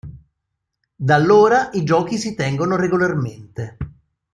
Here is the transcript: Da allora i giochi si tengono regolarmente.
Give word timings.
Da 0.95 1.13
allora 1.13 1.69
i 1.73 1.83
giochi 1.83 2.17
si 2.17 2.33
tengono 2.33 2.75
regolarmente. 2.75 3.77